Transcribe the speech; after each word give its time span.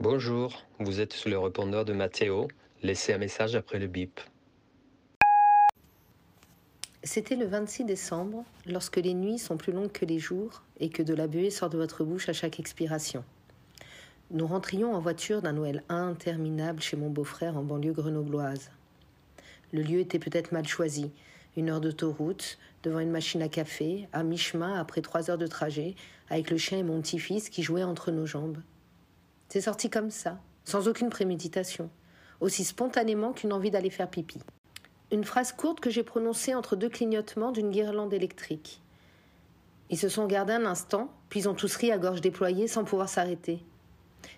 Bonjour, 0.00 0.64
vous 0.80 1.00
êtes 1.00 1.12
sur 1.12 1.30
le 1.30 1.38
répondeur 1.38 1.84
de 1.84 1.92
Mathéo. 1.92 2.48
Laissez 2.82 3.12
un 3.12 3.18
message 3.18 3.54
après 3.54 3.78
le 3.78 3.86
bip. 3.86 4.20
C'était 7.04 7.36
le 7.36 7.46
26 7.46 7.84
décembre, 7.84 8.44
lorsque 8.66 8.96
les 8.96 9.14
nuits 9.14 9.38
sont 9.38 9.56
plus 9.56 9.72
longues 9.72 9.92
que 9.92 10.04
les 10.04 10.18
jours 10.18 10.62
et 10.80 10.88
que 10.88 11.04
de 11.04 11.14
la 11.14 11.28
buée 11.28 11.50
sort 11.50 11.70
de 11.70 11.78
votre 11.78 12.02
bouche 12.02 12.28
à 12.28 12.32
chaque 12.32 12.58
expiration. 12.58 13.24
Nous 14.32 14.48
rentrions 14.48 14.92
en 14.92 15.00
voiture 15.00 15.42
d'un 15.42 15.52
Noël 15.52 15.84
interminable 15.88 16.82
chez 16.82 16.96
mon 16.96 17.08
beau-frère 17.08 17.56
en 17.56 17.62
banlieue 17.62 17.92
grenobloise. 17.92 18.72
Le 19.72 19.82
lieu 19.82 20.00
était 20.00 20.18
peut-être 20.18 20.50
mal 20.50 20.66
choisi. 20.66 21.12
Une 21.56 21.70
heure 21.70 21.80
d'autoroute, 21.80 22.58
devant 22.82 22.98
une 22.98 23.12
machine 23.12 23.42
à 23.42 23.48
café, 23.48 24.08
à 24.12 24.24
mi-chemin 24.24 24.74
après 24.74 25.02
trois 25.02 25.30
heures 25.30 25.38
de 25.38 25.46
trajet, 25.46 25.94
avec 26.30 26.50
le 26.50 26.58
chien 26.58 26.78
et 26.78 26.82
mon 26.82 27.00
petit-fils 27.00 27.48
qui 27.48 27.62
jouaient 27.62 27.84
entre 27.84 28.10
nos 28.10 28.26
jambes. 28.26 28.58
C'est 29.48 29.60
sorti 29.60 29.90
comme 29.90 30.10
ça, 30.10 30.38
sans 30.64 30.88
aucune 30.88 31.10
préméditation, 31.10 31.90
aussi 32.40 32.64
spontanément 32.64 33.32
qu'une 33.32 33.52
envie 33.52 33.70
d'aller 33.70 33.90
faire 33.90 34.10
pipi. 34.10 34.40
Une 35.12 35.24
phrase 35.24 35.52
courte 35.52 35.80
que 35.80 35.90
j'ai 35.90 36.02
prononcée 36.02 36.54
entre 36.54 36.76
deux 36.76 36.88
clignotements 36.88 37.52
d'une 37.52 37.70
guirlande 37.70 38.12
électrique. 38.12 38.80
Ils 39.90 39.98
se 39.98 40.08
sont 40.08 40.26
gardés 40.26 40.54
un 40.54 40.64
instant, 40.64 41.12
puis 41.28 41.46
ont 41.46 41.54
tous 41.54 41.76
ri 41.76 41.92
à 41.92 41.98
gorge 41.98 42.20
déployée 42.20 42.66
sans 42.66 42.84
pouvoir 42.84 43.08
s'arrêter. 43.08 43.62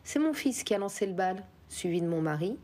C'est 0.05 0.19
mon 0.19 0.35
fils 0.35 0.65
qui 0.65 0.75
a 0.75 0.79
lancé 0.79 1.07
le 1.07 1.13
bal, 1.13 1.45
suivi 1.69 2.03
de 2.03 2.09
mon 2.09 2.21
mari, 2.21 2.59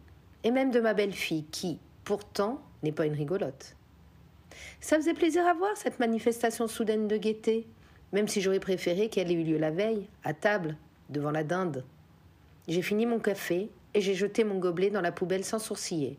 et 0.45 0.51
même 0.51 0.71
de 0.71 0.81
ma 0.81 0.93
belle-fille, 0.93 1.45
qui, 1.45 1.79
pourtant, 2.05 2.61
n'est 2.83 2.93
pas 2.93 3.07
une 3.07 3.15
rigolote. 3.15 3.77
Ça 4.81 4.97
faisait 4.97 5.15
plaisir 5.15 5.47
à 5.47 5.55
voir 5.55 5.77
cette 5.77 6.01
manifestation 6.01 6.67
soudaine 6.67 7.09
de 7.09 7.17
gaieté, 7.17 7.67
même 8.13 8.29
si 8.29 8.41
j'aurais 8.41 8.61
préféré 8.61 9.09
qu'elle 9.09 9.31
ait 9.31 9.35
eu 9.35 9.45
lieu 9.45 9.59
la 9.59 9.71
veille, 9.71 10.09
à 10.25 10.35
table, 10.35 10.77
devant 11.09 11.31
la 11.31 11.45
dinde. 11.45 11.85
J'ai 12.69 12.83
fini 12.83 13.07
mon 13.07 13.19
café 13.19 13.71
et 13.93 14.01
j'ai 14.01 14.15
jeté 14.15 14.45
mon 14.45 14.59
gobelet 14.59 14.91
dans 14.91 15.01
la 15.01 15.11
poubelle 15.11 15.45
sans 15.45 15.59
sourciller. 15.59 16.17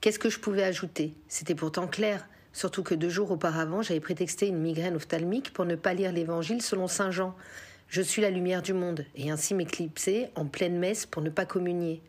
Qu'est-ce 0.00 0.20
que 0.20 0.30
je 0.30 0.38
pouvais 0.38 0.62
ajouter? 0.62 1.14
C'était 1.26 1.56
pourtant 1.56 1.88
clair, 1.88 2.28
surtout 2.52 2.84
que 2.84 2.94
deux 2.94 3.08
jours 3.08 3.32
auparavant, 3.32 3.82
j'avais 3.82 3.98
prétexté 3.98 4.46
une 4.46 4.60
migraine 4.60 4.94
ophtalmique 4.94 5.52
pour 5.52 5.64
ne 5.64 5.74
pas 5.74 5.92
lire 5.92 6.12
l'Évangile 6.12 6.62
selon 6.62 6.86
Saint 6.86 7.10
Jean. 7.10 7.34
Je 7.88 8.02
suis 8.02 8.22
la 8.22 8.30
lumière 8.30 8.62
du 8.62 8.72
monde, 8.72 9.04
et 9.16 9.30
ainsi 9.30 9.52
m'éclipser 9.52 10.28
en 10.36 10.46
pleine 10.46 10.78
messe 10.78 11.06
pour 11.06 11.22
ne 11.22 11.30
pas 11.30 11.44
communier. 11.44 12.02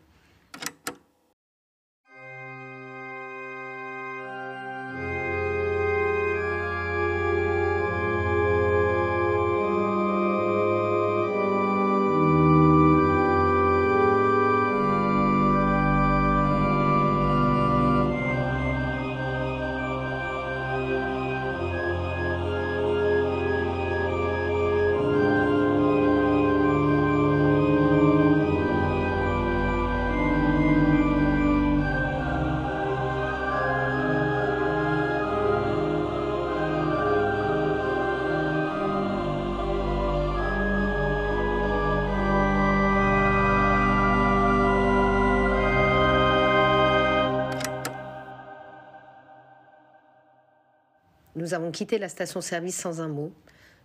Nous 51.46 51.54
avons 51.54 51.70
quitté 51.70 51.98
la 51.98 52.08
station-service 52.08 52.74
sans 52.74 53.00
un 53.00 53.06
mot. 53.06 53.30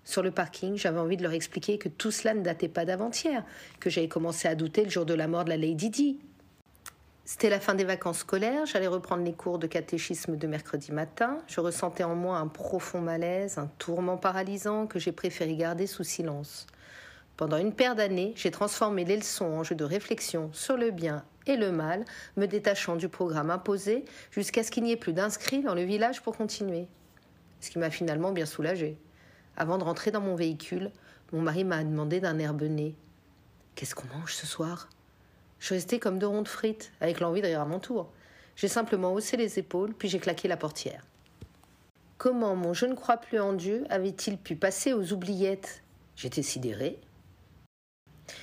Sur 0.04 0.24
le 0.24 0.32
parking, 0.32 0.78
j'avais 0.78 0.98
envie 0.98 1.16
de 1.16 1.22
leur 1.22 1.34
expliquer 1.34 1.78
que 1.78 1.90
tout 1.90 2.10
cela 2.10 2.34
ne 2.34 2.42
datait 2.42 2.68
pas 2.68 2.86
d'avant-hier, 2.86 3.44
que 3.80 3.88
j'avais 3.88 4.08
commencé 4.08 4.48
à 4.48 4.56
douter 4.56 4.84
le 4.84 4.90
jour 4.90 5.06
de 5.06 5.14
la 5.14 5.28
mort 5.28 5.46
de 5.46 5.50
la 5.50 5.58
Lady 5.58 5.92
Di. 5.92 6.20
C'était 7.24 7.52
la 7.52 7.60
fin 7.60 7.76
des 7.76 7.84
vacances 7.84 8.18
scolaires, 8.18 8.66
j'allais 8.66 8.88
reprendre 8.88 9.24
les 9.24 9.34
cours 9.34 9.60
de 9.60 9.68
catéchisme 9.68 10.38
de 10.38 10.48
mercredi 10.48 10.92
matin. 10.92 11.38
Je 11.46 11.60
ressentais 11.60 12.04
en 12.04 12.16
moi 12.16 12.40
un 12.40 12.48
profond 12.48 13.00
malaise, 13.00 13.60
un 13.60 13.70
tourment 13.78 14.18
paralysant 14.18 14.88
que 14.88 14.98
j'ai 14.98 15.12
préféré 15.12 15.56
garder 15.56 15.86
sous 15.86 16.04
silence. 16.04 16.66
Pendant 17.38 17.58
une 17.58 17.76
paire 17.76 17.94
d'années, 17.94 18.34
j'ai 18.36 18.50
transformé 18.50 19.06
les 19.06 19.18
leçons 19.18 19.46
en 19.46 19.64
jeux 19.64 19.76
de 19.76 19.84
réflexion 19.84 20.50
sur 20.52 20.78
le 20.78 20.90
bien 20.90 21.24
et 21.46 21.58
le 21.58 21.72
mal, 21.72 22.06
me 22.38 22.48
détachant 22.48 22.96
du 22.96 23.08
programme 23.08 23.52
imposé 23.52 24.04
jusqu'à 24.32 24.64
ce 24.64 24.72
qu'il 24.72 24.82
n'y 24.82 24.94
ait 24.94 24.98
plus 24.98 25.14
d'inscrits 25.14 25.62
dans 25.62 25.76
le 25.76 25.84
village 25.84 26.24
pour 26.24 26.36
continuer 26.36 26.88
ce 27.62 27.72
qui 27.72 27.80
m'a 27.80 27.90
finalement 27.90 28.32
bien 28.32 28.46
soulagée. 28.46 28.98
Avant 29.56 29.78
de 29.78 29.84
rentrer 29.84 30.12
dans 30.12 30.22
mon 30.22 30.36
véhicule, 30.36 30.92
mon 31.32 31.42
mari 31.42 31.64
m'a 31.64 31.84
demandé 31.84 32.20
d'un 32.20 32.40
air 32.40 32.54
bené 32.54 32.96
Qu'est-ce 33.76 33.96
qu'on 33.96 34.08
mange 34.18 34.34
ce 34.34 34.46
soir? 34.46 34.90
Je 35.60 35.74
restée 35.74 36.00
comme 36.00 36.20
deux 36.20 36.28
rondes 36.28 36.48
frites, 36.48 36.92
avec 37.00 37.20
l'envie 37.20 37.42
de 37.42 37.48
rire 37.48 37.62
à 37.62 37.66
mon 37.66 37.80
tour. 37.80 38.12
J'ai 38.56 38.68
simplement 38.68 39.14
haussé 39.14 39.38
les 39.38 39.60
épaules, 39.60 39.94
puis 39.94 40.10
j'ai 40.10 40.20
claqué 40.20 40.48
la 40.48 40.58
portière. 40.58 41.06
Comment 42.18 42.56
mon 42.56 42.74
je 42.74 42.86
ne 42.86 42.96
crois 42.96 43.18
plus 43.18 43.40
en 43.40 43.54
Dieu 43.54 43.86
avait-il 43.90 44.38
pu 44.38 44.56
passer 44.56 44.94
aux 44.94 45.14
oubliettes? 45.14 45.84
J'étais 46.16 46.44
sidérée. 46.44 47.00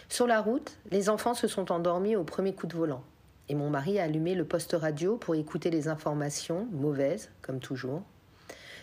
Sur 0.08 0.26
la 0.26 0.40
route, 0.40 0.76
les 0.90 1.08
enfants 1.08 1.34
se 1.34 1.46
sont 1.46 1.70
endormis 1.70 2.16
au 2.16 2.24
premier 2.24 2.54
coup 2.54 2.66
de 2.66 2.76
volant, 2.76 3.04
et 3.48 3.54
mon 3.54 3.70
mari 3.70 3.98
a 3.98 4.04
allumé 4.04 4.34
le 4.34 4.44
poste 4.44 4.72
radio 4.78 5.16
pour 5.16 5.34
écouter 5.34 5.70
les 5.70 5.88
informations, 5.88 6.66
mauvaises, 6.72 7.30
comme 7.42 7.60
toujours, 7.60 8.02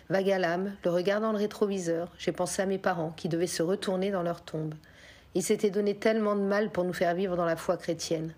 Vague 0.08 0.72
le 0.84 0.90
regard 0.90 1.20
dans 1.20 1.32
le 1.32 1.38
rétroviseur, 1.38 2.12
j'ai 2.16 2.30
pensé 2.30 2.62
à 2.62 2.66
mes 2.66 2.78
parents 2.78 3.12
qui 3.16 3.28
devaient 3.28 3.48
se 3.48 3.64
retourner 3.64 4.12
dans 4.12 4.22
leur 4.22 4.40
tombe. 4.40 4.74
Ils 5.34 5.42
s'étaient 5.42 5.70
donné 5.70 5.96
tellement 5.96 6.36
de 6.36 6.42
mal 6.42 6.70
pour 6.70 6.84
nous 6.84 6.92
faire 6.92 7.14
vivre 7.16 7.36
dans 7.36 7.44
la 7.44 7.56
foi 7.56 7.76
chrétienne. 7.76 8.32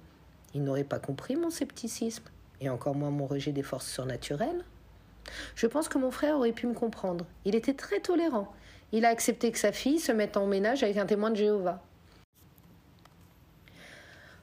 Ils 0.54 0.64
n'auraient 0.64 0.82
pas 0.82 0.98
compris 0.98 1.36
mon 1.36 1.50
scepticisme, 1.50 2.24
et 2.62 2.70
encore 2.70 2.94
moins 2.94 3.10
mon 3.10 3.26
rejet 3.26 3.52
des 3.52 3.62
forces 3.62 3.86
surnaturelles. 3.86 4.64
Je 5.56 5.66
pense 5.66 5.90
que 5.90 5.98
mon 5.98 6.10
frère 6.10 6.36
aurait 6.36 6.52
pu 6.52 6.66
me 6.66 6.72
comprendre. 6.72 7.26
Il 7.44 7.54
était 7.54 7.74
très 7.74 8.00
tolérant. 8.00 8.50
Il 8.92 9.04
a 9.04 9.10
accepté 9.10 9.52
que 9.52 9.58
sa 9.58 9.72
fille 9.72 9.98
se 9.98 10.10
mette 10.10 10.38
en 10.38 10.46
ménage 10.46 10.82
avec 10.82 10.96
un 10.96 11.04
témoin 11.04 11.30
de 11.30 11.36
Jéhovah. 11.36 11.82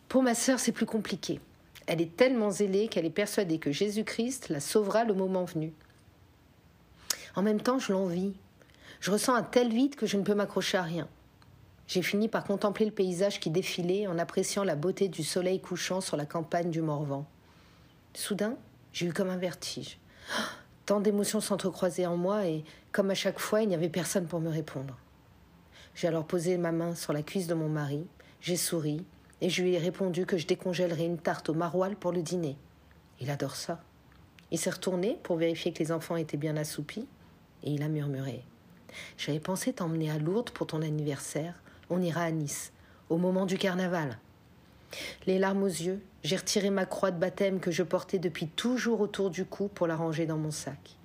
Pour 0.08 0.22
ma 0.22 0.36
sœur, 0.36 0.60
c'est 0.60 0.72
plus 0.72 0.86
compliqué. 0.86 1.40
Elle 1.88 2.02
est 2.02 2.16
tellement 2.16 2.52
zélée 2.52 2.88
qu'elle 2.88 3.06
est 3.06 3.10
persuadée 3.10 3.58
que 3.58 3.72
Jésus-Christ 3.72 4.50
la 4.50 4.60
sauvera 4.60 5.06
le 5.06 5.16
moment 5.16 5.46
venu. 5.46 5.74
En 7.36 7.42
même 7.42 7.62
temps, 7.62 7.80
je 7.80 7.92
l'envie. 7.92 8.34
Je 9.02 9.12
ressens 9.12 9.36
un 9.36 9.44
tel 9.44 9.70
vide 9.70 9.96
que 9.96 10.06
je 10.06 10.18
ne 10.18 10.24
peux 10.24 10.36
m'accrocher 10.36 10.78
à 10.78 10.84
rien. 10.84 11.08
J'ai 11.88 12.02
fini 12.02 12.28
par 12.28 12.44
contempler 12.44 12.86
le 12.86 12.92
paysage 12.92 13.40
qui 13.40 13.50
défilait 13.50 14.08
en 14.08 14.18
appréciant 14.18 14.64
la 14.64 14.76
beauté 14.76 15.08
du 15.08 15.24
soleil 15.24 15.60
couchant 15.60 16.02
sur 16.02 16.18
la 16.18 16.26
campagne 16.26 16.72
du 16.72 16.82
Morvan. 16.82 17.26
Soudain, 18.14 18.56
j'ai 18.94 19.08
eu 19.08 19.14
comme 19.14 19.30
un 19.30 19.38
vertige. 19.38 20.00
Tant 20.86 21.02
d'émotions 21.02 21.42
s'entrecroisaient 21.42 22.06
en 22.06 22.18
moi 22.18 22.48
et, 22.48 22.64
comme 22.92 23.12
à 23.12 23.16
chaque 23.16 23.40
fois, 23.40 23.62
il 23.62 23.68
n'y 23.68 23.76
avait 23.76 23.90
personne 23.90 24.26
pour 24.26 24.40
me 24.40 24.50
répondre. 24.50 24.98
J'ai 25.94 26.08
alors 26.08 26.26
posé 26.26 26.58
ma 26.58 26.72
main 26.72 26.96
sur 26.96 27.14
la 27.14 27.22
cuisse 27.22 27.48
de 27.48 27.54
mon 27.54 27.70
mari, 27.70 28.06
j'ai 28.42 28.58
souri 28.58 29.06
et 29.42 29.50
je 29.50 29.62
lui 29.62 29.74
ai 29.74 29.78
répondu 29.78 30.26
que 30.26 30.38
je 30.38 30.48
décongèlerais 30.48 31.06
une 31.06 31.18
tarte 31.18 31.50
au 31.50 31.54
maroilles 31.54 31.96
pour 31.96 32.12
le 32.12 32.22
dîner. 32.22 32.58
Il 33.20 33.30
adore 33.30 33.56
ça. 33.56 33.82
Il 34.52 34.60
s'est 34.60 34.70
retourné 34.70 35.20
pour 35.24 35.38
vérifier 35.38 35.74
que 35.74 35.80
les 35.80 35.92
enfants 35.92 36.16
étaient 36.16 36.38
bien 36.38 36.58
assoupis 36.58 37.08
et 37.66 37.72
il 37.72 37.84
a 37.84 37.88
murmuré 37.88 38.44
J'avais 39.18 39.40
pensé 39.40 39.74
t'emmener 39.74 40.10
à 40.10 40.18
Lourdes 40.18 40.52
pour 40.52 40.68
ton 40.68 40.82
anniversaire. 40.82 41.56
On 41.90 42.02
ira 42.02 42.22
à 42.22 42.32
Nice, 42.32 42.72
au 43.10 43.18
moment 43.18 43.46
du 43.46 43.58
carnaval. 43.58 44.18
Les 45.28 45.40
larmes 45.40 45.64
aux 45.64 45.68
yeux, 45.68 46.02
j'ai 46.24 46.38
retiré 46.38 46.70
ma 46.70 46.86
croix 46.86 47.12
de 47.12 47.20
baptême 47.20 47.60
que 47.60 47.72
je 47.72 47.84
portais 47.84 48.20
depuis 48.20 48.48
toujours 48.48 49.02
autour 49.02 49.30
du 49.30 49.46
cou 49.46 49.68
pour 49.68 49.88
la 49.88 49.96
ranger 49.96 50.26
dans 50.26 50.38
mon 50.38 50.52
sac. 50.52 50.98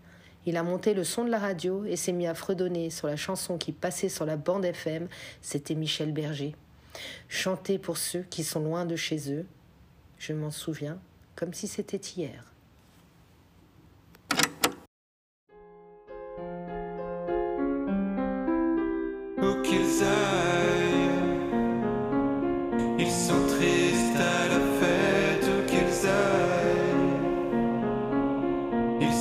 Il 0.47 0.57
a 0.57 0.63
monté 0.63 0.95
le 0.95 1.05
son 1.05 1.25
de 1.25 1.31
la 1.31 1.39
radio 1.39 1.85
et 1.85 1.97
s'est 1.97 2.13
mis 2.13 2.27
à 2.27 2.35
fredonner 2.35 2.89
sur 2.91 3.09
la 3.09 3.17
chanson 3.17 3.59
qui 3.59 3.73
passait 3.73 4.09
sur 4.09 4.25
la 4.25 4.37
bande 4.37 4.65
FM. 4.65 5.09
C'était 5.43 5.75
Michel 5.75 6.13
Berger. 6.13 6.55
Chanter 7.29 7.79
pour 7.79 7.99
ceux 7.99 8.23
qui 8.23 8.43
sont 8.43 8.61
loin 8.61 8.87
de 8.87 8.97
chez 8.97 9.33
eux. 9.33 9.47
Je 10.19 10.33
m'en 10.33 10.51
souviens 10.51 10.99
comme 11.37 11.53
si 11.53 11.69
c'était 11.69 11.97
hier. 11.99 12.50